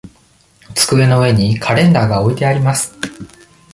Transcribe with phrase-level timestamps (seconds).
[0.73, 2.97] 机の上にカレンダーが置いてあります。